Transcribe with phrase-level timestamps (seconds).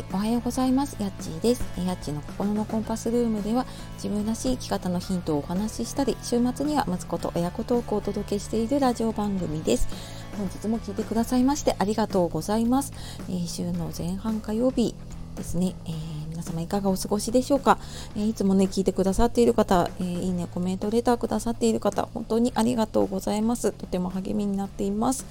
[0.00, 0.96] い、おはようございます。
[0.98, 1.62] やっちーです。
[1.86, 9.88] やっちーの心のコンパスルームでは自分らしい生き方のヒントをお話ししたり、週末には息子と親子トークをお届けしているラジオ番組です。
[10.36, 12.92] 本日も聞いてくださいましてありがとうございます。
[13.28, 14.94] えー、週の前半火曜日
[15.36, 15.74] ですね。
[15.84, 17.78] えー、皆様いかがお過ごしでしょうか、
[18.16, 25.26] えー、いつもね聞いてくださっている方、えいいねコメントレターくださっている方本当にありがとうございますとても励みになっています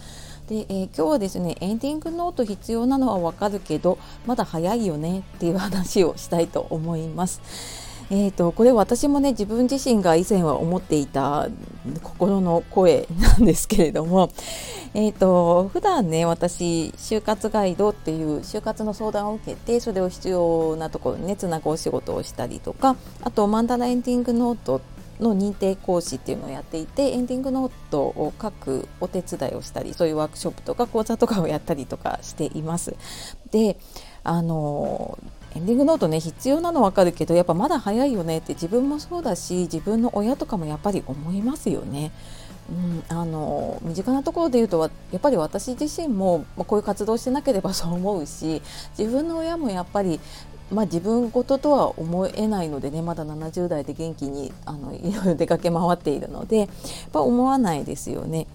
[0.50, 7.88] で、えー、今日はですねエンディングノート必要なのはわかるけどまだ早いよねっていう話をしたいと思います。
[8.12, 11.48] えーと、これ私もね自分自身が以前は思っていた
[12.02, 14.32] 心の声なんですけれども、
[14.96, 24.82] えーと、普段ね私就活ガイドっていう就活の相談を受けてそれを必要なところにねつなぐお仕事をしたりとかあとマンダラエンディングノート
[25.20, 32.96] の認定講師っていうのをやっていてエンディングノートを書くお手伝いをしたりそういうワークショップとか講座とかをやったりとかしています。
[33.52, 33.78] で
[34.24, 35.18] あの
[35.56, 42.12] エンディングノートね必要なの分かるけどやっぱまだ早いよねって自分もそうだし自分の親とかもやっぱり思いますよね。
[42.70, 44.80] うん、あの身近なところで言うと
[45.12, 48.62] やっぱり私自身も、ま、こういう活動してなければそう思うし
[48.96, 50.20] 自分の親もやっぱり
[50.72, 56.68] まあ、自分事とは思えないのでねまだ70代で元気にあの いろいろ出かけ回っているのでやっ
[57.12, 58.48] ぱ思わないですよね。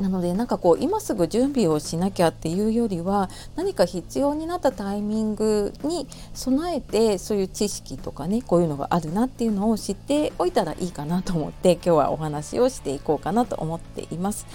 [0.00, 14.46] なのでなんかこう今すぐ準備をしなきゃっていうよりは何か必要になったタイミングに備えてそういう知識とかねこういうのがあるなっていうのを知っておいたらいいかなと思って今日はお話をしていこうかなと思っています。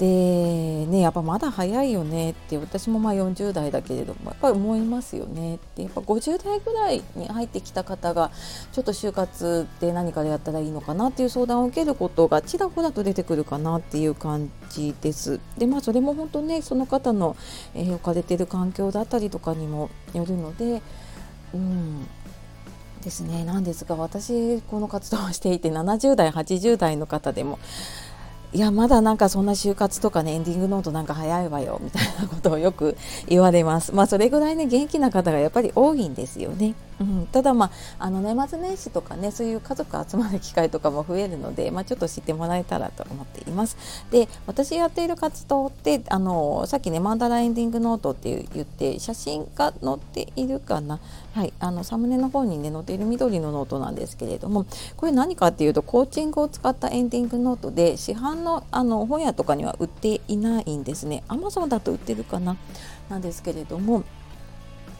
[0.00, 0.06] で
[0.86, 5.56] ねやっぱまだ早いよねって私もまあ40代だけれどもやっぱり思いますよね。
[5.56, 8.30] ってやっぱ50代ぐらいに入ってきた方が
[8.72, 15.38] ちょっと就活で何かでやったらいいのかなっていう相談を受けることがちらほらと出てくるかなっていう感じです。
[15.58, 17.36] でまあそれも本当ねその方の、
[17.74, 20.80] えー、置かれてる環境だったりとかにもよるので
[21.52, 22.06] うん。
[23.02, 23.44] ですね。
[23.44, 27.58] なんですが私この活動をしていて70代80代の方でも
[28.52, 32.96] いやまだなんかそんな就活とかねエンディングノートなんか早いわよみたいなことをよく
[33.28, 33.94] 言われます。
[33.94, 37.66] まあそれぐらいね元気な方がやっぱり多いんですよね、うん、ただま
[37.98, 43.76] ああの年末年始とかねそういう家族集まる機会とかも増えるのでまあちょっと知ってもらえたらと思っています。
[44.10, 51.00] で私やっている活動ってあのさっきねマンダラエンディングノートって言って写真が載っているかな。
[51.32, 51.54] はい。
[51.58, 54.66] あのサムネの方にね載っている緑のノートなんですけれども
[54.96, 61.22] これ何かっていうとコーチングを使ったエンディングノートで市販のあの本屋とかには売っていないんですね。
[61.28, 62.58] アマゾンだと売ってるかな。
[63.08, 64.04] なんですけれども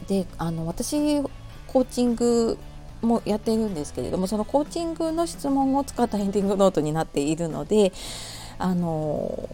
[0.07, 1.21] であの私
[1.71, 2.57] コーチング
[3.01, 7.91] もやっているんですけれどもそのコーチングの質問を使ったエンディングノートになっているので
[8.59, 9.49] あの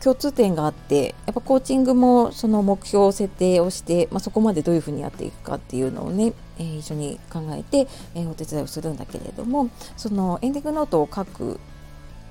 [0.00, 11.58] 共通点があってやっぱコーチングもその目標設定をして、まあ、そこまでどういうふうにやっていくかっていうのをね、えー、一緒に考えて、えー、お手伝いをするんだけれどもそのエンディングノートを書く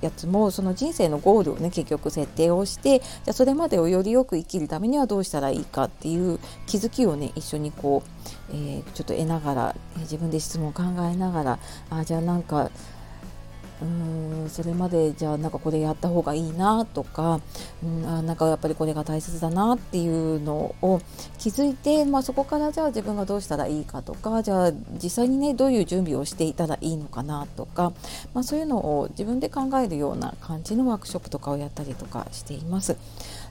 [0.00, 11.58] やつもその人生のゴールをね結局設定をしてじゃあそれまでをよりよく生きるためにはどうしたらいいかっていう気づきをね一緒にこう、えー、ちょっと得ながら、自分で質問を考えながら
[11.90, 12.70] あじゃあなんか
[13.82, 17.40] うーんそれまでじゃあなんかこれやった方がいいなとか、
[17.82, 21.00] うん、あなんかやっぱりこれが大切だなっていうのを
[21.38, 24.72] 気づいて、まあ、そこからじゃあ自分がどうしたらいいかとかじゃあ
[25.02, 27.92] 実際にねどういう準備をしていたらいいのかなとか、
[28.34, 32.96] まあ、そういうのを自分で考えるような感じのワークショップとかをやったりとかしています。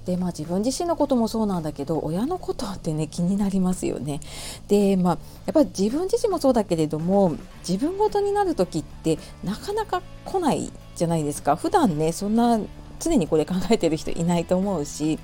[0.07, 4.21] でまあ自分自身のこともそうなんだけど親のことってね気になりますよね。
[4.69, 7.35] でまあやっぱり自分自身もそうだけれども
[7.67, 12.57] 自分ごとになる時ってなかなか来ないじゃないですか普段ねそんな
[12.99, 15.19] 常にこれ考えてる人いないと思うし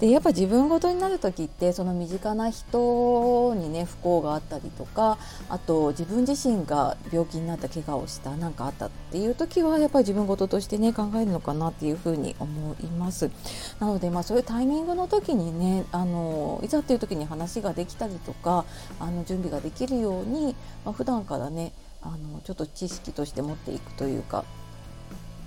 [0.00, 13.30] でやっぱ自分ごとになる時ってその身近な人にね不幸があったりとかあと自分自身が病気になった怪我をした何かあったっていう時はやっぱり自分ごととしてね考えるのかなっていうふうに思います。
[13.78, 18.64] なのでまあそういうタイミングの時にねあのいざっていう時に話ができたりとか
[18.98, 24.44] あの準備ができるように、まあ、普段からねあのちょっと知識として持っていくというか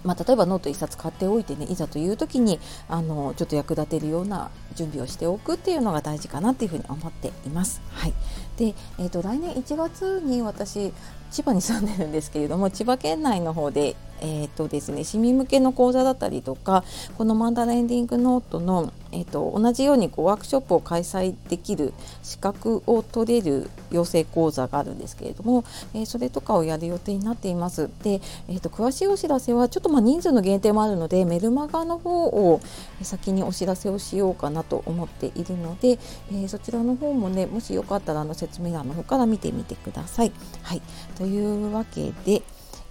[0.04, 2.60] まあ、例えばノート1冊買っておいてねいざという時に
[2.90, 7.82] あのちょっと役立てるような準備をしておくっていうのが大事かなっていうふうに思っています。
[7.92, 8.14] はい、
[8.58, 10.94] で、えーと、来年1月に私
[11.32, 16.86] 千葉に住んでるんですけれども千葉県内の方でえーとですね、市民向けの講座だったりとか
[17.18, 27.90] このマンダラエンディングノートの、えーと、同じようにこうワークショップを開催できる資格を取れる養成講座があるんですけれども、えー、それとかをやる予定になっています。
[28.02, 32.62] で、えーと、詳しいお知らせはちょっとまあ人数の限定もあるのでメルマガの方を
[33.02, 36.00] 先にお知らせをしようかなと思っているので、
[36.32, 40.31] えー、そちらの方もねもしよかったらあの説明欄の方から見てみてください。
[40.62, 40.81] はい、
[41.18, 42.42] というわけで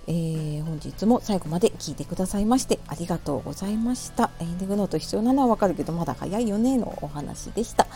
[0.09, 4.31] えー、本日も最後まで聞いてくださいましてありがとうございました。
[4.41, 7.87] エンディングノート必要なのはわかるけどまだ早いよねのお話でした。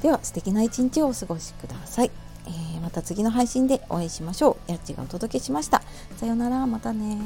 [0.00, 2.12] では素敵な一日をお過ごしください、
[2.46, 4.70] えー、また次の配信でお会いしましょう。
[4.70, 5.82] やっちがお届けしました。
[6.16, 6.64] さようなら。
[6.64, 7.18] またね